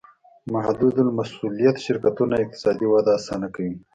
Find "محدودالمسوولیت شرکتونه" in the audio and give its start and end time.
0.53-2.35